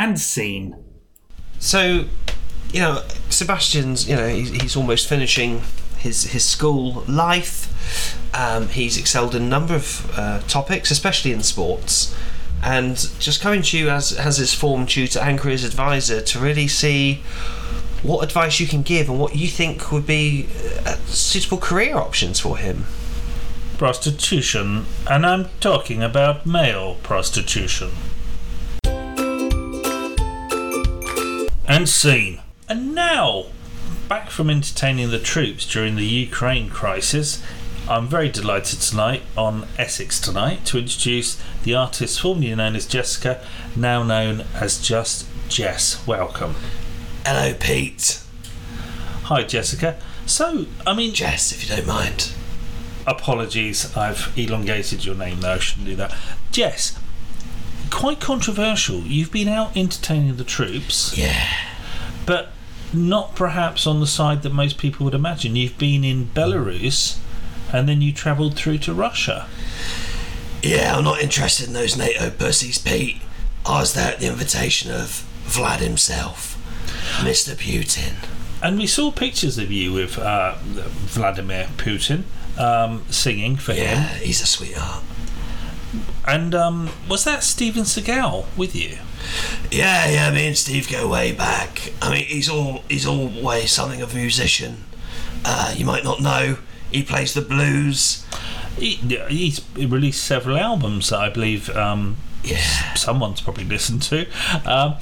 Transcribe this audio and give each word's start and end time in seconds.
and 0.00 0.18
scene. 0.18 0.74
So, 1.58 2.06
you 2.72 2.80
know, 2.80 3.02
Sebastian's, 3.28 4.08
you 4.08 4.16
know, 4.16 4.28
he's, 4.28 4.50
he's 4.50 4.74
almost 4.74 5.06
finishing 5.06 5.60
his, 5.98 6.24
his 6.24 6.42
school 6.42 7.04
life. 7.06 8.16
Um, 8.34 8.68
he's 8.68 8.96
excelled 8.96 9.34
in 9.34 9.42
a 9.42 9.48
number 9.48 9.74
of 9.74 10.10
uh, 10.16 10.40
topics, 10.48 10.90
especially 10.90 11.32
in 11.32 11.42
sports. 11.42 12.16
And 12.62 12.96
just 13.18 13.42
coming 13.42 13.60
to 13.62 13.78
you 13.78 13.90
as, 13.90 14.12
as 14.12 14.38
his 14.38 14.54
form 14.54 14.86
tutor 14.86 15.18
and 15.18 15.38
careers 15.38 15.64
advisor 15.64 16.22
to 16.22 16.38
really 16.38 16.66
see 16.66 17.16
what 18.02 18.24
advice 18.24 18.58
you 18.58 18.66
can 18.66 18.80
give 18.80 19.10
and 19.10 19.20
what 19.20 19.36
you 19.36 19.48
think 19.48 19.92
would 19.92 20.06
be 20.06 20.48
uh, 20.86 20.96
suitable 21.06 21.58
career 21.58 21.96
options 21.96 22.40
for 22.40 22.56
him. 22.56 22.86
Prostitution, 23.76 24.86
and 25.10 25.26
I'm 25.26 25.48
talking 25.60 26.02
about 26.02 26.46
male 26.46 26.96
prostitution. 27.02 27.90
And 31.80 31.88
scene. 31.88 32.40
And 32.68 32.94
now, 32.94 33.46
back 34.06 34.28
from 34.28 34.50
entertaining 34.50 35.08
the 35.08 35.18
troops 35.18 35.64
during 35.64 35.96
the 35.96 36.04
Ukraine 36.04 36.68
crisis, 36.68 37.42
I'm 37.88 38.06
very 38.06 38.28
delighted 38.28 38.80
tonight 38.82 39.22
on 39.34 39.66
Essex 39.78 40.20
Tonight 40.20 40.66
to 40.66 40.78
introduce 40.78 41.42
the 41.62 41.74
artist 41.74 42.20
formerly 42.20 42.54
known 42.54 42.76
as 42.76 42.84
Jessica, 42.84 43.42
now 43.74 44.02
known 44.02 44.44
as 44.54 44.78
just 44.78 45.26
Jess. 45.48 46.06
Welcome. 46.06 46.54
Hello, 47.24 47.54
Pete. 47.58 48.20
Hi, 49.24 49.42
Jessica. 49.42 49.98
So, 50.26 50.66
I 50.86 50.94
mean, 50.94 51.14
Jess, 51.14 51.50
if 51.50 51.62
you 51.66 51.74
don't 51.74 51.86
mind. 51.86 52.32
apologies, 53.06 53.96
I've 53.96 54.34
elongated 54.36 55.06
your 55.06 55.14
name 55.14 55.40
though, 55.40 55.54
I 55.54 55.58
shouldn't 55.58 55.86
do 55.86 55.96
that. 55.96 56.14
Jess, 56.52 56.98
quite 57.88 58.20
controversial. 58.20 58.98
You've 58.98 59.32
been 59.32 59.48
out 59.48 59.74
entertaining 59.74 60.36
the 60.36 60.44
troops, 60.44 61.16
Yeah. 61.16 61.48
But 62.30 62.52
not 62.92 63.34
perhaps 63.34 63.88
on 63.88 63.98
the 63.98 64.06
side 64.06 64.42
that 64.42 64.52
most 64.52 64.78
people 64.78 65.04
would 65.04 65.14
imagine. 65.14 65.56
You've 65.56 65.76
been 65.78 66.04
in 66.04 66.26
Belarus 66.26 67.18
and 67.72 67.88
then 67.88 68.00
you 68.00 68.12
travelled 68.12 68.54
through 68.54 68.78
to 68.78 68.94
Russia. 68.94 69.48
Yeah, 70.62 70.96
I'm 70.96 71.02
not 71.02 71.20
interested 71.20 71.66
in 71.66 71.72
those 71.72 71.96
NATO 71.96 72.30
pussies, 72.30 72.78
Pete. 72.78 73.20
I 73.66 73.80
was 73.80 73.94
there 73.94 74.12
at 74.12 74.20
the 74.20 74.28
invitation 74.28 74.92
of 74.92 75.26
Vlad 75.44 75.80
himself, 75.80 76.56
Mr. 77.18 77.56
Putin. 77.56 78.14
And 78.62 78.78
we 78.78 78.86
saw 78.86 79.10
pictures 79.10 79.58
of 79.58 79.72
you 79.72 79.92
with 79.92 80.16
uh, 80.16 80.54
Vladimir 80.62 81.66
Putin 81.78 82.22
um, 82.56 83.02
singing 83.10 83.56
for 83.56 83.72
Yeah, 83.72 83.78
him. 83.78 83.98
Yeah, 83.98 84.08
he's 84.24 84.40
a 84.40 84.46
sweetheart. 84.46 85.02
And 86.26 86.54
um, 86.54 86.90
was 87.08 87.24
that 87.24 87.42
Steven 87.42 87.82
Seagal 87.82 88.46
with 88.56 88.74
you? 88.76 88.98
Yeah, 89.70 90.08
yeah, 90.08 90.30
me 90.30 90.46
and 90.46 90.56
Steve 90.56 90.88
go 90.90 91.08
way 91.08 91.32
back. 91.32 91.92
I 92.00 92.10
mean, 92.12 92.24
he's 92.24 92.48
all 92.48 92.82
he's 92.88 93.06
always 93.06 93.72
something 93.72 94.00
of 94.00 94.12
a 94.12 94.16
musician. 94.16 94.84
Uh, 95.44 95.74
you 95.76 95.84
might 95.84 96.04
not 96.04 96.20
know, 96.20 96.58
he 96.92 97.02
plays 97.02 97.34
the 97.34 97.40
blues. 97.42 98.24
He, 98.78 98.94
he's 99.28 99.60
released 99.76 100.22
several 100.24 100.56
albums 100.56 101.10
that 101.10 101.18
I 101.18 101.28
believe 101.28 101.68
um, 101.76 102.16
Yeah. 102.44 102.94
someone's 102.94 103.40
probably 103.40 103.64
listened 103.64 104.02
to. 104.04 104.26
Um, 104.64 104.96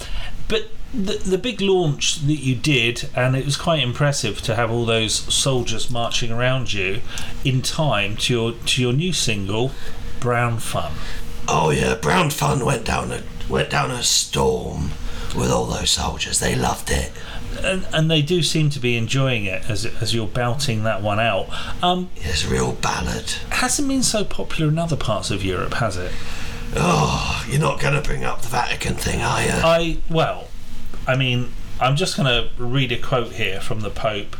but 0.48 0.68
the, 0.94 1.14
the 1.18 1.38
big 1.38 1.60
launch 1.60 2.16
that 2.26 2.34
you 2.34 2.54
did, 2.54 3.08
and 3.14 3.36
it 3.36 3.44
was 3.44 3.56
quite 3.56 3.80
impressive 3.82 4.40
to 4.42 4.54
have 4.56 4.70
all 4.70 4.84
those 4.86 5.14
soldiers 5.32 5.90
marching 5.90 6.32
around 6.32 6.72
you 6.72 7.02
in 7.44 7.60
time 7.62 8.16
to 8.16 8.32
your 8.32 8.52
to 8.52 8.80
your 8.82 8.92
new 8.92 9.12
single, 9.12 9.72
Brown 10.20 10.58
Fun. 10.58 10.92
Oh 11.46 11.70
yeah, 11.70 11.94
Brown 11.94 12.30
Fun 12.30 12.64
went 12.64 12.84
down 12.84 13.10
a 13.12 13.22
went 13.48 13.70
down 13.70 13.90
a 13.90 14.02
storm 14.02 14.90
with 15.36 15.50
all 15.50 15.66
those 15.66 15.90
soldiers. 15.90 16.38
They 16.40 16.54
loved 16.54 16.90
it. 16.90 17.12
And, 17.62 17.86
and 17.92 18.10
they 18.10 18.22
do 18.22 18.42
seem 18.42 18.70
to 18.70 18.78
be 18.78 18.96
enjoying 18.96 19.44
it 19.46 19.68
as, 19.68 19.84
as 19.86 20.14
you're 20.14 20.26
belting 20.26 20.84
that 20.84 21.02
one 21.02 21.18
out. 21.18 21.48
Um, 21.82 22.10
It's 22.16 22.44
a 22.44 22.48
real 22.48 22.72
ballad. 22.72 23.30
hasn't 23.50 23.88
been 23.88 24.02
so 24.02 24.22
popular 24.24 24.70
in 24.70 24.78
other 24.78 24.96
parts 24.96 25.30
of 25.30 25.42
Europe, 25.42 25.74
has 25.74 25.96
it? 25.96 26.12
Oh, 26.76 27.44
you're 27.48 27.60
not 27.60 27.80
going 27.80 27.94
to 27.94 28.02
bring 28.02 28.22
up 28.22 28.42
the 28.42 28.48
Vatican 28.48 28.94
thing, 28.94 29.22
are 29.22 29.42
you? 29.42 29.50
I 29.52 29.98
well, 30.10 30.48
I 31.06 31.16
mean, 31.16 31.52
I'm 31.80 31.96
just 31.96 32.16
going 32.16 32.26
to 32.28 32.50
read 32.62 32.92
a 32.92 32.98
quote 32.98 33.32
here 33.32 33.60
from 33.60 33.80
the 33.80 33.90
Pope. 33.90 34.36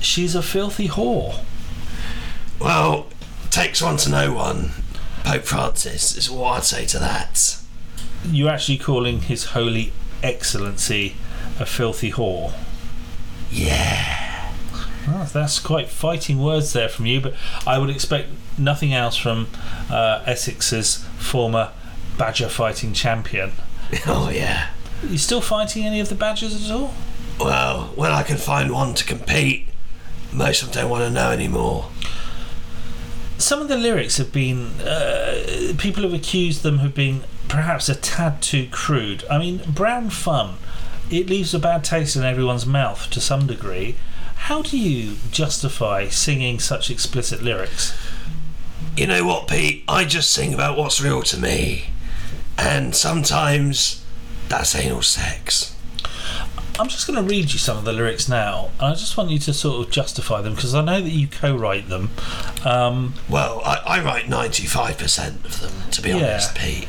She's 0.00 0.34
a 0.34 0.42
filthy 0.42 0.88
whore. 0.88 1.40
Well, 2.60 3.08
takes 3.50 3.82
one 3.82 3.96
to 3.98 4.10
know 4.10 4.32
one. 4.32 4.70
Pope 5.28 5.44
Francis 5.44 6.16
is 6.16 6.30
what 6.30 6.56
I'd 6.56 6.64
say 6.64 6.86
to 6.86 6.98
that. 7.00 7.58
You're 8.24 8.48
actually 8.48 8.78
calling 8.78 9.20
His 9.20 9.44
Holy 9.44 9.92
Excellency 10.22 11.16
a 11.60 11.66
filthy 11.66 12.12
whore. 12.12 12.54
Yeah. 13.50 14.54
Oh, 15.06 15.28
that's 15.30 15.58
quite 15.58 15.90
fighting 15.90 16.40
words 16.40 16.72
there 16.72 16.88
from 16.88 17.04
you, 17.04 17.20
but 17.20 17.34
I 17.66 17.76
would 17.78 17.90
expect 17.90 18.28
nothing 18.56 18.94
else 18.94 19.18
from 19.18 19.48
uh, 19.90 20.22
Essex's 20.24 21.04
former 21.18 21.72
badger 22.16 22.48
fighting 22.48 22.94
champion. 22.94 23.52
Oh 24.06 24.30
yeah. 24.30 24.70
you 25.06 25.18
still 25.18 25.42
fighting 25.42 25.84
any 25.84 26.00
of 26.00 26.08
the 26.08 26.14
badgers 26.14 26.70
at 26.70 26.74
all? 26.74 26.94
Well, 27.38 27.92
when 27.96 28.12
I 28.12 28.22
can 28.22 28.38
find 28.38 28.72
one 28.72 28.94
to 28.94 29.04
compete, 29.04 29.68
most 30.32 30.62
of 30.62 30.72
them 30.72 30.82
don't 30.84 30.90
want 30.90 31.04
to 31.04 31.10
know 31.10 31.30
anymore. 31.32 31.90
Some 33.38 33.62
of 33.62 33.68
the 33.68 33.76
lyrics 33.76 34.16
have 34.18 34.32
been. 34.32 34.80
Uh, 34.80 35.72
people 35.78 36.02
have 36.02 36.12
accused 36.12 36.62
them 36.62 36.80
of 36.80 36.94
being 36.94 37.22
perhaps 37.46 37.88
a 37.88 37.94
tad 37.94 38.42
too 38.42 38.68
crude. 38.70 39.24
I 39.30 39.38
mean, 39.38 39.62
brown 39.66 40.10
fun. 40.10 40.56
It 41.10 41.30
leaves 41.30 41.54
a 41.54 41.58
bad 41.58 41.84
taste 41.84 42.16
in 42.16 42.24
everyone's 42.24 42.66
mouth 42.66 43.08
to 43.10 43.20
some 43.20 43.46
degree. 43.46 43.96
How 44.34 44.62
do 44.62 44.76
you 44.76 45.16
justify 45.30 46.08
singing 46.08 46.58
such 46.58 46.90
explicit 46.90 47.42
lyrics? 47.42 47.96
You 48.96 49.06
know 49.06 49.24
what, 49.24 49.48
Pete? 49.48 49.84
I 49.88 50.04
just 50.04 50.30
sing 50.32 50.52
about 50.52 50.76
what's 50.76 51.00
real 51.00 51.22
to 51.22 51.38
me. 51.38 51.90
And 52.58 52.94
sometimes 52.94 54.04
that's 54.48 54.74
anal 54.74 55.02
sex. 55.02 55.76
I'm 56.78 56.88
just 56.88 57.06
going 57.06 57.16
to 57.16 57.28
read 57.28 57.52
you 57.52 57.58
some 57.58 57.76
of 57.76 57.84
the 57.84 57.92
lyrics 57.92 58.28
now, 58.28 58.70
and 58.78 58.88
I 58.88 58.94
just 58.94 59.16
want 59.16 59.30
you 59.30 59.38
to 59.40 59.52
sort 59.52 59.84
of 59.86 59.92
justify 59.92 60.40
them 60.42 60.54
because 60.54 60.74
I 60.74 60.82
know 60.84 61.00
that 61.00 61.10
you 61.10 61.26
co-write 61.26 61.88
them. 61.88 62.10
Um, 62.64 63.14
Well, 63.28 63.60
I, 63.64 63.80
I 63.84 64.00
write 64.04 64.26
95% 64.26 65.44
of 65.44 65.60
them, 65.60 65.90
to 65.90 66.00
be 66.02 66.10
Yeah. 66.10 66.16
honest, 66.16 66.54
Pete. 66.54 66.86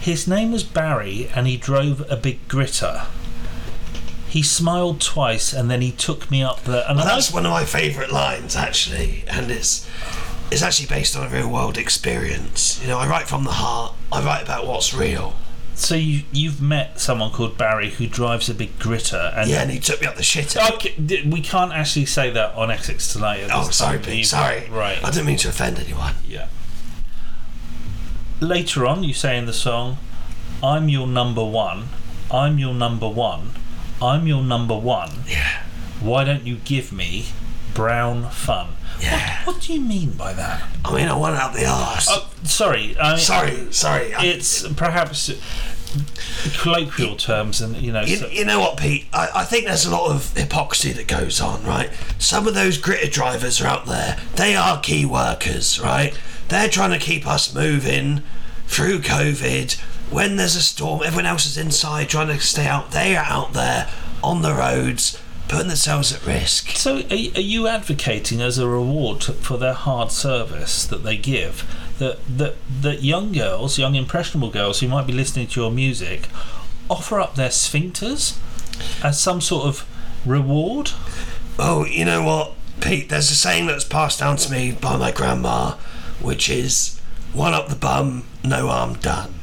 His 0.00 0.26
name 0.28 0.52
was 0.52 0.62
Barry, 0.64 1.28
and 1.34 1.46
he 1.46 1.56
drove 1.56 2.04
a 2.10 2.16
big 2.16 2.46
gritter. 2.48 3.06
He 4.28 4.42
smiled 4.42 5.00
twice, 5.00 5.52
and 5.52 5.70
then 5.70 5.80
he 5.82 5.90
took 5.92 6.30
me 6.30 6.42
up 6.42 6.64
the. 6.64 6.88
And 6.88 6.98
Well, 6.98 7.06
I- 7.06 7.14
that's 7.14 7.30
one 7.32 7.44
of 7.44 7.52
my 7.52 7.64
favourite 7.64 8.10
lines, 8.10 8.56
actually, 8.56 9.24
and 9.28 9.50
it's 9.50 9.86
it's 10.50 10.62
actually 10.62 10.86
based 10.86 11.16
on 11.16 11.26
a 11.26 11.28
real 11.30 11.48
world 11.48 11.78
experience. 11.78 12.78
You 12.82 12.88
know, 12.88 12.98
I 12.98 13.06
write 13.06 13.26
from 13.28 13.44
the 13.44 13.52
heart. 13.52 13.94
I 14.10 14.20
write 14.22 14.42
about 14.42 14.66
what's 14.66 14.92
real. 14.92 15.34
So 15.74 15.94
you 15.94 16.22
you've 16.32 16.60
met 16.62 17.00
someone 17.00 17.30
called 17.30 17.56
Barry 17.58 17.90
who 17.90 18.06
drives 18.06 18.48
a 18.48 18.54
big 18.54 18.78
gritter, 18.78 19.36
and 19.36 19.48
Yeah, 19.50 19.62
and 19.62 19.70
he 19.70 19.78
took 19.78 20.00
me 20.00 20.06
up 20.06 20.16
the 20.16 20.22
shit. 20.22 20.56
Okay, 20.56 20.94
d- 20.94 21.26
we 21.28 21.40
can't 21.40 21.72
actually 21.72 22.06
say 22.06 22.30
that 22.30 22.54
on 22.54 22.70
Essex 22.70 23.12
tonight. 23.12 23.40
at 23.40 23.50
Oh, 23.52 23.66
this 23.66 23.76
sorry, 23.76 23.98
time. 23.98 24.04
Pete. 24.06 24.26
Sorry. 24.26 24.68
Right. 24.70 25.02
I 25.02 25.10
didn't 25.10 25.26
mean 25.26 25.38
to 25.38 25.48
offend 25.48 25.78
anyone. 25.78 26.14
Yeah. 26.26 26.48
Later 28.40 28.86
on, 28.86 29.04
you 29.04 29.14
say 29.14 29.38
in 29.38 29.46
the 29.46 29.52
song, 29.52 29.98
I'm 30.62 30.88
your 30.88 31.06
number 31.06 31.44
one, 31.44 31.88
I'm 32.30 32.58
your 32.58 32.74
number 32.74 33.08
one, 33.08 33.50
I'm 34.00 34.26
your 34.26 34.42
number 34.42 34.76
one. 34.76 35.10
Yeah. 35.28 35.62
Why 36.00 36.24
don't 36.24 36.44
you 36.46 36.56
give 36.56 36.92
me 36.92 37.26
brown 37.74 38.28
fun? 38.30 38.68
Yeah. 39.00 39.44
What, 39.44 39.56
what 39.56 39.62
do 39.64 39.72
you 39.74 39.80
mean 39.80 40.12
by 40.12 40.32
that? 40.32 40.62
I 40.84 40.94
mean, 40.94 41.08
I 41.08 41.14
want 41.16 41.36
out 41.36 41.54
the 41.54 41.66
arse. 41.66 42.06
Oh, 42.10 42.28
sorry. 42.44 42.96
I 42.98 43.10
mean, 43.12 43.18
sorry, 43.18 43.72
sorry. 43.72 44.14
I- 44.14 44.24
It's 44.26 44.66
perhaps 44.74 45.30
colloquial 46.58 47.16
terms, 47.16 47.60
and 47.60 47.76
you 47.76 47.92
know. 47.92 48.02
You, 48.02 48.16
so- 48.16 48.28
you 48.28 48.44
know 48.44 48.60
what, 48.60 48.76
Pete? 48.78 49.06
I, 49.12 49.28
I 49.36 49.44
think 49.44 49.66
there's 49.66 49.84
a 49.86 49.90
lot 49.90 50.10
of 50.10 50.36
hypocrisy 50.36 50.92
that 50.92 51.06
goes 51.08 51.40
on, 51.40 51.64
right? 51.64 51.90
Some 52.18 52.46
of 52.46 52.54
those 52.54 52.78
gritter 52.78 53.10
drivers 53.10 53.60
are 53.60 53.66
out 53.66 53.86
there. 53.86 54.18
They 54.36 54.54
are 54.54 54.80
key 54.80 55.04
workers, 55.04 55.80
right? 55.80 56.16
They're 56.48 56.68
trying 56.68 56.90
to 56.90 56.98
keep 56.98 57.26
us 57.26 57.54
moving 57.54 58.22
through 58.66 59.00
COVID. 59.00 59.78
When 60.10 60.36
there's 60.36 60.56
a 60.56 60.62
storm, 60.62 61.02
everyone 61.04 61.26
else 61.26 61.46
is 61.46 61.56
inside 61.56 62.08
trying 62.10 62.28
to 62.28 62.38
stay 62.40 62.66
out. 62.66 62.90
They 62.92 63.16
are 63.16 63.24
out 63.24 63.54
there 63.54 63.88
on 64.22 64.42
the 64.42 64.52
roads, 64.54 65.18
putting 65.52 65.68
themselves 65.68 66.14
at 66.14 66.26
risk. 66.26 66.70
So, 66.70 66.96
are, 66.96 67.36
are 67.36 67.40
you 67.40 67.68
advocating 67.68 68.40
as 68.40 68.56
a 68.56 68.66
reward 68.66 69.22
for 69.22 69.58
their 69.58 69.74
hard 69.74 70.10
service 70.10 70.86
that 70.86 71.04
they 71.04 71.18
give 71.18 71.70
that 71.98 72.18
that 72.26 72.56
that 72.80 73.02
young 73.02 73.32
girls, 73.32 73.78
young 73.78 73.94
impressionable 73.94 74.50
girls 74.50 74.80
who 74.80 74.88
might 74.88 75.06
be 75.06 75.12
listening 75.12 75.46
to 75.48 75.60
your 75.60 75.70
music, 75.70 76.28
offer 76.88 77.20
up 77.20 77.34
their 77.34 77.50
sphincters 77.50 78.38
as 79.04 79.20
some 79.20 79.42
sort 79.42 79.66
of 79.66 79.86
reward? 80.24 80.92
Oh, 81.58 81.84
you 81.84 82.06
know 82.06 82.22
what, 82.22 82.54
Pete? 82.80 83.10
There's 83.10 83.30
a 83.30 83.34
saying 83.34 83.66
that's 83.66 83.84
passed 83.84 84.20
down 84.20 84.38
to 84.38 84.50
me 84.50 84.72
by 84.72 84.96
my 84.96 85.12
grandma, 85.12 85.72
which 86.20 86.48
is 86.48 86.98
one 87.34 87.52
up 87.52 87.68
the 87.68 87.76
bum, 87.76 88.24
no 88.42 88.68
harm 88.68 88.94
done. 88.94 89.34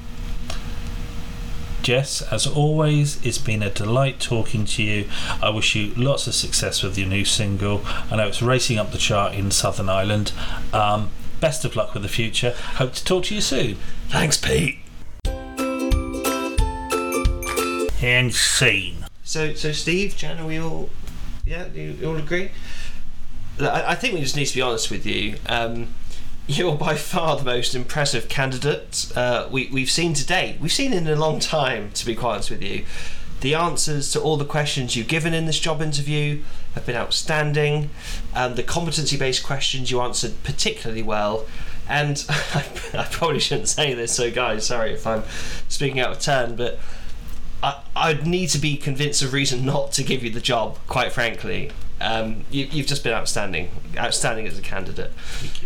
Jess, 1.82 2.22
as 2.32 2.46
always, 2.46 3.24
it's 3.26 3.38
been 3.38 3.64
a 3.64 3.70
delight 3.70 4.20
talking 4.20 4.66
to 4.66 4.84
you. 4.84 5.10
I 5.42 5.50
wish 5.50 5.76
you 5.76 5.94
lots 5.96 6.28
of 6.28 6.36
success 6.36 6.84
with 6.84 6.98
your 6.98 7.08
new 7.08 7.26
single. 7.26 7.82
I 8.12 8.18
know 8.18 8.28
it's 8.28 8.42
racing 8.42 8.78
up 8.78 8.92
the 8.92 8.98
chart 8.98 9.34
in 9.34 9.52
Southern 9.52 9.90
Ireland. 9.90 10.32
Um, 10.74 11.12
best 11.40 11.66
of 11.66 11.76
luck 11.76 11.94
with 11.94 12.04
the 12.04 12.10
future. 12.10 12.54
Hope 12.76 12.94
to 12.94 13.04
talk 13.04 13.26
to 13.26 13.36
you 13.36 13.42
soon. 13.42 13.78
Thanks, 14.10 14.38
Pete. 14.38 14.80
And 18.02 18.34
scene. 18.34 19.06
So, 19.24 19.54
so 19.54 19.72
Steve, 19.72 20.16
Jan, 20.16 20.40
are 20.40 20.46
we 20.46 20.60
all, 20.60 20.90
yeah, 21.46 21.68
you, 21.74 21.96
you 22.00 22.10
all 22.10 22.18
agree? 22.18 22.52
I, 23.60 23.92
I 23.92 23.96
think 23.96 24.14
we 24.14 24.22
just 24.22 24.36
need 24.36 24.46
to 24.46 24.56
be 24.56 24.62
honest 24.62 24.90
with 24.90 25.06
you. 25.06 25.38
Um, 25.48 25.94
you're 26.50 26.76
by 26.76 26.96
far 26.96 27.38
the 27.38 27.44
most 27.44 27.76
impressive 27.76 28.28
candidate 28.28 29.12
uh, 29.16 29.48
we, 29.52 29.70
we've 29.72 29.90
seen 29.90 30.16
to 30.16 30.26
date. 30.26 30.60
We've 30.60 30.72
seen 30.72 30.94
in 30.94 31.08
a 31.08 31.16
long 31.16 31.40
time, 31.40 31.92
to 31.92 32.06
be 32.06 32.16
quite 32.16 32.34
honest 32.34 32.50
with 32.50 32.64
you. 32.64 32.86
The 33.42 33.54
answers 33.54 34.12
to 34.14 34.20
all 34.20 34.36
the 34.36 34.46
questions 34.46 34.96
you've 34.96 35.08
given 35.08 35.36
in 35.36 35.46
this 35.46 35.60
job 35.60 35.80
interview 35.80 36.42
have 36.74 36.88
been 36.88 36.96
outstanding. 36.96 37.92
The 38.34 38.64
competency 38.64 39.16
based 39.16 39.44
questions 39.44 39.92
you 39.92 40.02
answered 40.02 40.44
particularly 40.44 41.04
well. 41.04 41.46
And 41.88 42.26
I, 42.30 42.66
I 42.96 43.08
probably 43.12 43.40
shouldn't 43.40 43.70
say 43.70 43.94
this, 43.94 44.12
so 44.12 44.32
guys, 44.32 44.66
sorry 44.66 44.94
if 44.94 45.06
I'm 45.06 45.24
speaking 45.68 46.00
out 46.00 46.14
of 46.14 46.20
turn, 46.20 46.56
but 46.56 46.80
I, 47.62 47.84
I'd 47.96 48.26
need 48.26 48.50
to 48.50 48.58
be 48.58 48.76
convinced 48.76 49.22
of 49.22 49.34
reason 49.34 49.66
not 49.66 49.92
to 49.94 50.04
give 50.04 50.24
you 50.24 50.32
the 50.32 50.42
job, 50.42 50.80
quite 50.88 51.12
frankly. 51.12 51.72
Um, 52.02 52.46
you, 52.50 52.66
you've 52.72 52.88
just 52.88 53.04
been 53.04 53.14
outstanding, 53.14 53.70
outstanding 53.98 54.48
as 54.48 54.58
a 54.58 54.62
candidate. 54.62 55.12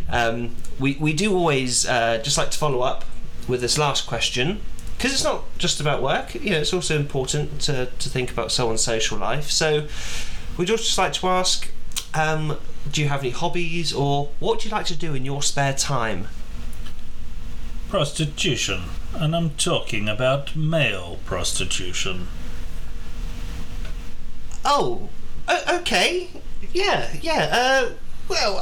Um, 0.09 0.55
we, 0.79 0.97
we 0.99 1.13
do 1.13 1.35
always 1.35 1.87
uh, 1.87 2.19
just 2.23 2.37
like 2.37 2.51
to 2.51 2.57
follow 2.57 2.81
up 2.81 3.05
with 3.47 3.61
this 3.61 3.77
last 3.77 4.07
question 4.07 4.61
because 4.97 5.13
it's 5.13 5.23
not 5.23 5.43
just 5.57 5.81
about 5.81 6.01
work. 6.01 6.33
You 6.33 6.51
know, 6.51 6.59
it's 6.59 6.73
also 6.73 6.95
important 6.95 7.59
to, 7.61 7.87
to 7.99 8.09
think 8.09 8.31
about 8.31 8.53
someone's 8.53 8.81
social 8.81 9.17
life. 9.17 9.51
So 9.51 9.87
we'd 10.57 10.69
also 10.69 10.83
just 10.83 10.97
like 10.97 11.13
to 11.13 11.27
ask: 11.27 11.69
um, 12.13 12.57
Do 12.89 13.01
you 13.01 13.09
have 13.09 13.19
any 13.19 13.31
hobbies, 13.31 13.91
or 13.91 14.29
what 14.39 14.61
do 14.61 14.69
you 14.69 14.73
like 14.73 14.85
to 14.85 14.95
do 14.95 15.13
in 15.13 15.25
your 15.25 15.41
spare 15.41 15.73
time? 15.73 16.29
Prostitution. 17.89 18.83
And 19.13 19.35
I'm 19.35 19.51
talking 19.51 20.07
about 20.07 20.55
male 20.55 21.19
prostitution. 21.25 22.27
Oh, 24.65 25.09
okay. 25.49 26.29
Yeah, 26.73 27.09
yeah. 27.21 27.49
Uh, 27.51 27.93
well, 28.29 28.61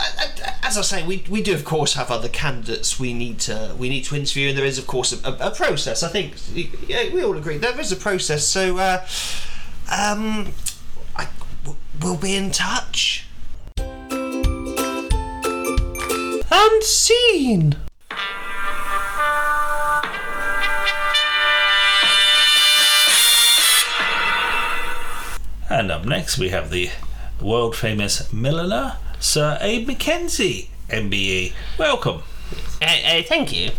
as 0.63 0.77
I 0.77 0.81
say, 0.81 1.05
we, 1.05 1.23
we 1.29 1.41
do 1.41 1.53
of 1.53 1.63
course 1.63 1.93
have 1.93 2.09
other 2.09 2.27
candidates 2.27 2.99
we 2.99 3.13
need 3.13 3.39
to 3.41 3.75
we 3.77 3.89
need 3.89 4.03
to 4.05 4.15
interview, 4.15 4.49
and 4.49 4.57
there 4.57 4.65
is 4.65 4.77
of 4.77 4.87
course 4.87 5.13
a, 5.23 5.33
a, 5.39 5.51
process. 5.51 6.03
I 6.03 6.09
think 6.09 6.33
yeah, 6.87 7.13
we 7.13 7.23
all 7.23 7.37
agree 7.37 7.57
there 7.57 7.79
is 7.79 7.91
a 7.91 7.95
process. 7.95 8.45
So, 8.45 8.77
uh, 8.77 9.05
um, 9.91 10.53
I, 11.15 11.27
we'll 12.01 12.17
be 12.17 12.35
in 12.35 12.51
touch. 12.51 13.27
And 16.53 16.83
up 26.01 26.07
next, 26.07 26.39
we 26.39 26.50
have 26.50 26.71
the 26.71 26.89
world 27.39 27.75
famous 27.75 28.31
milliner, 28.33 28.98
Sir 29.19 29.59
Abe 29.62 29.86
Mackenzie, 29.86 30.69
MBE. 30.89 31.53
Welcome. 31.77 32.24
Uh, 32.81 33.21
thank 33.21 33.53
you. 33.56 33.69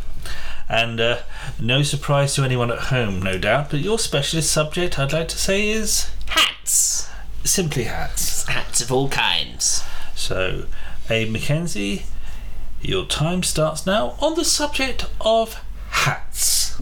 And 0.69 1.01
uh, 1.01 1.19
no 1.61 1.83
surprise 1.83 2.35
to 2.37 2.45
anyone 2.45 2.71
at 2.71 2.79
home, 2.79 3.21
no 3.21 3.39
doubt, 3.39 3.71
but 3.71 3.81
your 3.81 3.99
specialist 3.99 4.53
subject, 4.53 5.01
I'd 5.01 5.13
like 5.13 5.27
to 5.29 5.39
say, 5.39 5.69
is 5.71 6.11
Hats. 6.27 7.11
simply 7.43 7.85
hats. 7.85 8.45
Hats 8.47 8.81
of 8.81 8.93
all 8.93 9.09
kinds. 9.09 9.83
So, 10.15 10.67
Abe 11.11 11.31
Mackenzie, 11.33 12.05
your 12.81 13.05
time 13.05 13.43
starts 13.43 13.85
now 13.85 14.15
on 14.21 14.37
the 14.37 14.45
subject 14.45 15.07
of 15.21 15.61
hats. 15.91 16.81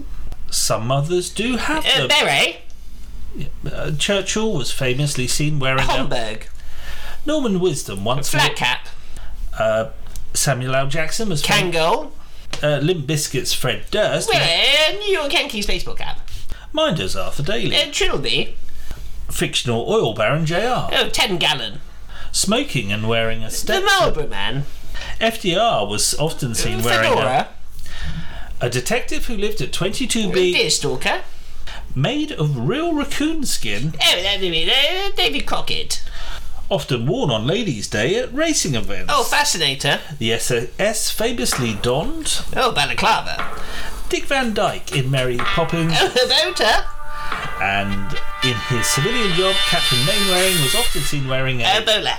Some 0.50 0.86
mothers 0.86 1.30
do 1.30 1.56
have 1.56 1.82
them. 1.84 2.08
beret. 2.08 2.60
Uh, 3.70 3.92
Churchill 3.92 4.52
was 4.52 4.72
famously 4.72 5.26
seen 5.26 5.58
wearing 5.58 5.86
them. 5.86 6.10
Homburg. 6.10 6.48
Norman 7.26 7.60
Wisdom 7.60 8.04
once 8.04 8.28
a 8.28 8.32
Flat 8.32 8.48
wore- 8.50 8.56
cap. 8.56 8.88
uh, 9.58 9.90
Samuel 10.34 10.74
L. 10.74 10.86
Jackson 10.88 11.28
was 11.28 11.44
fam- 11.44 11.70
Kangol. 11.72 12.10
uh, 12.62 12.78
Limp 12.78 13.06
Bizkit's 13.06 13.52
Fred 13.54 13.84
Durst. 13.90 14.30
Uh, 14.34 14.92
New 14.98 15.12
York 15.12 15.32
Yankees 15.32 15.66
baseball 15.66 15.94
cap. 15.94 16.28
Minders 16.72 17.16
Arthur 17.16 17.42
Daley. 17.42 17.76
Uh, 17.76 17.90
Trilby. 17.92 18.54
Fictional 19.30 19.88
oil 19.88 20.12
baron 20.14 20.44
J.R. 20.46 20.90
Oh, 20.92 21.08
10 21.08 21.36
gallon. 21.38 21.80
Smoking 22.32 22.92
and 22.92 23.08
wearing 23.08 23.42
a 23.44 23.50
The 23.50 23.80
Marlboro 23.84 24.26
man. 24.26 24.64
FDR 25.20 25.88
was 25.88 26.14
often 26.18 26.54
seen 26.54 26.82
wearing 26.82 27.12
a, 27.12 27.16
Fedora. 27.16 27.48
a 28.60 28.70
detective 28.70 29.26
who 29.26 29.36
lived 29.36 29.60
at 29.60 29.72
22B, 29.72 30.54
Deerstalker. 30.54 31.22
Made 31.94 32.32
of 32.32 32.56
real 32.68 32.94
raccoon 32.94 33.44
skin, 33.44 33.94
Oh, 34.00 35.12
David 35.16 35.46
Crockett. 35.46 36.02
often 36.70 37.06
worn 37.06 37.30
on 37.30 37.46
Ladies' 37.46 37.88
Day 37.88 38.14
at 38.16 38.32
racing 38.32 38.74
events. 38.76 39.12
Oh, 39.14 39.24
Fascinator. 39.24 39.98
The 40.18 40.38
SAS 40.38 41.10
famously 41.10 41.74
donned 41.74 42.42
Oh, 42.54 42.70
Balaclava. 42.72 43.60
Dick 44.08 44.24
Van 44.26 44.54
Dyke 44.54 44.94
in 44.94 45.10
Mary 45.10 45.36
Poppins, 45.38 45.94
Oh, 46.00 46.08
Boater. 46.14 46.86
and 47.62 48.16
in 48.44 48.54
his 48.68 48.86
civilian 48.86 49.32
job, 49.36 49.54
Captain 49.68 50.04
Mainwaring 50.06 50.62
was 50.62 50.74
often 50.76 51.02
seen 51.02 51.26
wearing 51.28 51.60
a. 51.60 51.82
Bowler. 51.84 52.16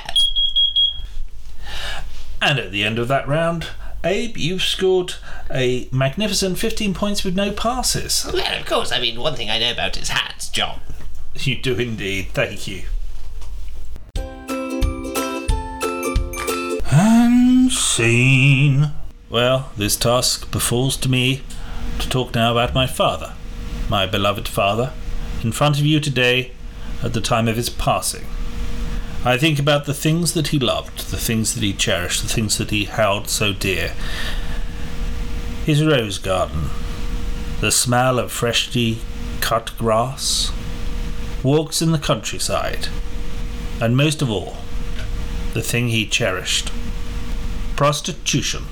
And 2.42 2.60
at 2.60 2.72
the 2.72 2.84
end 2.84 3.00
of 3.00 3.08
that 3.08 3.28
round, 3.28 3.68
Abe, 4.04 4.36
you've 4.38 4.64
scored 4.64 5.16
a 5.54 5.88
magnificent 5.92 6.58
15 6.58 6.94
points 6.94 7.24
with 7.24 7.36
no 7.36 7.52
passes. 7.52 8.30
Well, 8.32 8.60
of 8.60 8.66
course, 8.66 8.92
I 8.92 9.00
mean, 9.00 9.20
one 9.20 9.36
thing 9.36 9.50
I 9.50 9.60
know 9.60 9.72
about 9.72 9.98
is 9.98 10.10
hats, 10.10 10.50
John. 10.50 10.80
You 11.36 11.56
do 11.56 11.76
indeed. 11.76 12.30
Thank 12.34 12.68
you. 12.68 12.84
And 16.92 17.72
scene. 17.72 18.92
Well, 19.30 19.72
this 19.78 19.96
task 19.96 20.52
befalls 20.52 20.98
to 20.98 21.10
me 21.10 21.42
to 22.00 22.10
talk 22.10 22.36
now 22.36 22.52
about 22.52 22.74
my 22.74 22.86
father, 22.86 23.34
my 23.90 24.06
beloved 24.06 24.48
father, 24.48 24.92
in 25.42 25.52
front 25.52 25.80
of 25.80 25.86
you 25.86 26.00
today 26.00 26.52
at 27.02 27.14
the 27.14 27.22
time 27.22 27.48
of 27.48 27.56
his 27.56 27.70
passing. 27.70 28.26
I 29.24 29.38
think 29.38 29.60
about 29.60 29.86
the 29.86 29.94
things 29.94 30.34
that 30.34 30.48
he 30.48 30.60
loved, 30.60 31.12
the 31.12 31.18
things 31.18 31.54
that 31.54 31.64
he 31.64 31.74
cherished, 31.74 32.24
the 32.24 32.28
things 32.28 32.58
that 32.58 32.72
he 32.72 32.86
held 32.86 33.30
so 33.30 33.54
dear. 33.54 33.94
His 35.66 35.86
rose 35.86 36.18
garden, 36.18 36.70
the 37.60 37.72
smell 37.72 38.20
of 38.20 38.32
freshly 38.32 39.00
cut 39.42 39.78
grass, 39.78 40.52
walks 41.44 41.82
in 41.82 41.92
the 41.92 41.98
countryside, 41.98 42.88
and 43.80 43.96
most 43.96 44.22
of 44.22 44.30
all, 44.30 44.58
the 45.54 45.62
thing 45.62 45.90
he 45.90 46.06
cherished 46.06 46.72
prostitution. 47.82 48.64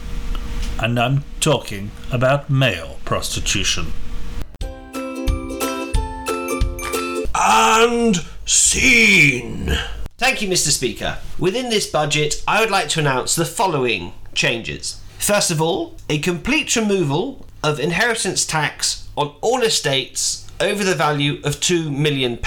And 0.79 0.99
I'm 0.99 1.23
talking 1.39 1.89
about 2.11 2.47
male 2.47 2.99
prostitution. 3.05 3.91
And 7.33 8.17
scene. 8.45 9.75
Thank 10.19 10.43
you, 10.43 10.47
Mr. 10.47 10.69
Speaker. 10.69 11.17
Within 11.39 11.71
this 11.71 11.87
budget, 11.87 12.43
I 12.47 12.61
would 12.61 12.69
like 12.69 12.87
to 12.89 12.99
announce 12.99 13.33
the 13.35 13.45
following 13.45 14.13
changes. 14.35 15.01
First 15.19 15.51
of 15.51 15.61
all, 15.61 15.95
a 16.09 16.17
complete 16.19 16.73
removal 16.77 17.45
of 17.61 17.77
inheritance 17.77 18.45
tax 18.45 19.07
on 19.17 19.35
all 19.41 19.61
estates 19.61 20.48
over 20.59 20.83
the 20.83 20.95
value 20.95 21.39
of 21.43 21.55
£2 21.55 21.91
million. 21.95 22.39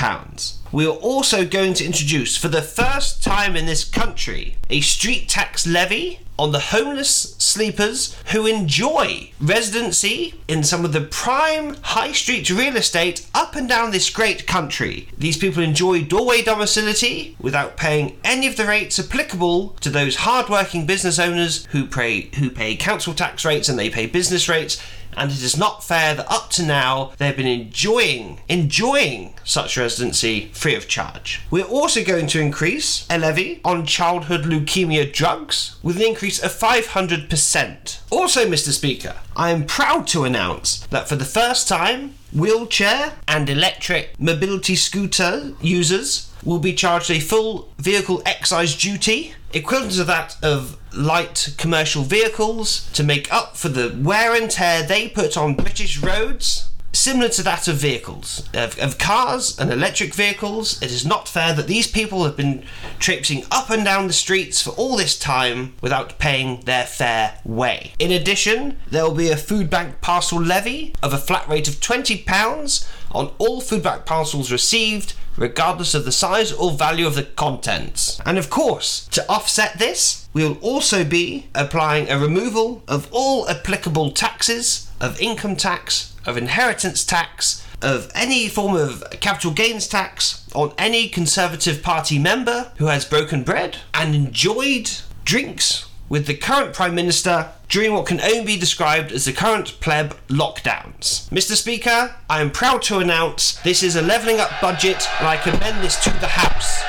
We 0.71 0.87
are 0.87 0.91
also 0.91 1.47
going 1.47 1.75
to 1.75 1.85
introduce, 1.85 2.37
for 2.37 2.49
the 2.49 2.63
first 2.63 3.23
time 3.23 3.57
in 3.57 3.67
this 3.67 3.85
country, 3.85 4.57
a 4.71 4.81
street 4.81 5.29
tax 5.29 5.67
levy 5.67 6.21
on 6.39 6.51
the 6.51 6.59
homeless 6.59 7.37
sleepers 7.39 8.17
who 8.33 8.47
enjoy 8.47 9.31
residency 9.41 10.35
in 10.49 10.65
some 10.65 10.85
of 10.85 10.93
the 10.93 11.01
prime 11.01 11.77
high 11.83 12.11
street 12.13 12.49
real 12.51 12.77
estate 12.77 13.27
up 13.35 13.55
and 13.55 13.69
down 13.69 13.91
this 13.91 14.09
great 14.09 14.47
country. 14.47 15.09
These 15.17 15.37
people 15.37 15.63
enjoy 15.63 16.03
doorway 16.03 16.43
domicility 16.43 17.37
without 17.39 17.77
paying 17.77 18.19
any 18.25 18.47
of 18.47 18.57
the 18.57 18.67
rates 18.67 18.99
applicable 18.99 19.77
to 19.81 19.91
those 19.91 20.17
hard-working 20.17 20.87
business 20.87 21.19
owners 21.19 21.67
who 21.67 21.87
pay 21.87 22.23
who 22.37 22.51
pay 22.51 22.77
council 22.77 23.15
tax 23.15 23.45
rates 23.45 23.69
and 23.69 23.79
they 23.79 23.91
pay 23.91 24.07
business 24.07 24.49
rates. 24.49 24.83
And 25.17 25.31
it 25.31 25.43
is 25.43 25.57
not 25.57 25.85
fair 25.85 26.15
that 26.15 26.31
up 26.31 26.51
to 26.51 26.63
now 26.63 27.13
they've 27.19 27.37
been 27.37 27.47
enjoying, 27.47 28.41
enjoying 28.49 29.35
such 29.45 29.77
residency 29.77 30.51
free 30.53 30.75
of 30.75 30.89
charge. 30.89 31.41
We're 31.51 31.65
also 31.65 32.05
going 32.05 32.27
to 32.29 32.41
increase 32.41 33.07
a 33.11 33.19
levy 33.19 33.61
on 33.65 33.87
childhood 33.87 34.43
leukemia 34.43 35.13
drugs 35.13 35.77
with 35.83 35.97
an 35.97 36.03
increase 36.03 36.43
of 36.43 36.53
500%. 36.53 38.01
Also, 38.11 38.47
Mr. 38.47 38.71
Speaker, 38.71 39.17
I 39.37 39.51
am 39.51 39.67
proud 39.67 40.07
to 40.09 40.25
announce 40.25 40.87
that 40.87 41.09
for 41.09 41.17
the 41.17 41.25
first 41.25 41.69
time, 41.69 42.15
wheelchair 42.33 43.15
and 43.29 43.49
electric 43.49 44.19
mobility 44.19 44.77
scooter 44.77 45.53
users 45.61 46.31
will 46.45 46.59
be 46.59 46.75
charged 46.75 47.11
a 47.11 47.21
full 47.21 47.73
vehicle 47.79 48.23
excise 48.27 48.77
duty, 48.77 49.35
equivalent 49.53 49.95
to 49.95 50.05
that 50.05 50.37
of 50.43 50.77
light 50.95 51.55
commercial 51.59 52.03
vehicles, 52.03 52.89
to 52.93 53.03
make 53.03 53.33
up 53.33 53.57
for 53.57 53.69
the 53.69 53.97
wear 54.01 54.35
and 54.35 54.51
tear 54.51 54.83
they 54.83 55.09
put 55.09 55.37
on 55.37 55.55
British 55.55 55.99
roads. 55.99 56.69
Similar 56.95 57.31
to 57.31 57.43
that 57.45 57.69
of 57.69 57.77
vehicles, 57.77 58.47
of, 58.53 58.79
of 58.79 58.99
cars 58.99 59.59
and 59.59 59.73
electric 59.73 60.15
vehicles, 60.15 60.81
it 60.83 60.91
is 60.91 61.07
not 61.07 61.27
fair 61.27 61.55
that 61.55 61.67
these 61.67 61.87
people 61.87 62.25
have 62.25 62.37
been 62.37 62.65
traipsing 62.99 63.45
up 63.51 63.71
and 63.71 63.83
down 63.83 64.09
the 64.09 64.13
streets 64.13 64.61
for 64.61 64.71
all 64.71 64.97
this 64.99 65.19
time 65.19 65.73
without 65.81 66.19
paying 66.19 66.61
their 66.61 66.85
fair 66.85 67.39
way. 67.45 67.93
In 67.99 68.13
addition, 68.13 68.79
there 68.91 69.05
will 69.05 69.15
be 69.15 69.31
a 69.31 69.39
food 69.39 69.71
bank 69.71 70.03
parcel 70.03 70.39
levy 70.39 70.95
of 71.03 71.15
a 71.15 71.19
flat 71.19 71.49
rate 71.49 71.67
of 71.67 71.77
£20 71.77 72.87
on 73.11 73.31
all 73.39 73.63
food 73.63 73.83
bank 73.83 74.05
parcels 74.05 74.53
received 74.53 75.15
regardless 75.37 75.95
of 75.95 76.05
the 76.05 76.13
size 76.13 76.53
or 76.53 76.73
value 76.73 77.07
of 77.07 77.15
the 77.15 77.25
contents. 77.25 78.21
And 78.27 78.39
of 78.39 78.51
course, 78.51 79.07
to 79.09 79.29
offset 79.29 79.79
this, 79.79 80.29
we 80.33 80.45
will 80.45 80.59
also 80.59 81.05
be 81.05 81.47
applying 81.55 82.09
a 82.09 82.19
removal 82.19 82.83
of 82.89 83.09
all 83.11 83.49
applicable 83.49 84.13
taxes 84.13 84.91
of 85.01 85.21
income 85.21 85.57
tax, 85.57 86.15
of 86.27 86.37
inheritance 86.37 87.05
tax, 87.05 87.67
of 87.83 88.11
any 88.15 88.49
form 88.49 88.77
of 88.77 89.05
capital 89.21 89.51
gains 89.51 89.89
tax 89.89 90.47
on 90.55 90.73
any 90.79 91.09
Conservative 91.09 91.83
Party 91.83 92.19
member 92.19 92.73
who 92.77 92.87
has 92.87 93.05
broken 93.05 93.43
bread 93.43 93.79
and 93.93 94.15
enjoyed 94.15 94.91
drinks 95.25 95.89
with 96.09 96.27
the 96.27 96.35
current 96.35 96.75
Prime 96.75 96.95
Minister 96.95 97.51
during 97.73 97.95
what 97.95 98.05
can 98.05 98.21
only 98.21 98.45
be 98.45 98.59
described 98.59 99.11
as 99.13 99.25
the 99.25 99.33
current 99.33 99.81
pleb 99.81 100.15
lockdowns. 100.29 101.27
Mr. 101.31 101.57
Speaker, 101.57 102.15
I 102.29 102.43
am 102.43 102.51
proud 102.51 102.83
to 102.83 102.99
announce 102.99 103.55
this 103.63 103.83
is 103.83 103.97
a 103.97 104.03
levelling 104.03 104.41
up 104.41 104.51
budget 104.61 105.09
and 105.19 105.27
I 105.27 105.39
commend 105.39 105.83
this 105.83 105.97
to 106.05 106.11
the 106.21 106.29
House. 106.29 106.83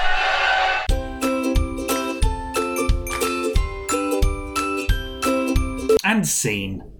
And 6.03 6.27
scene. 6.27 6.92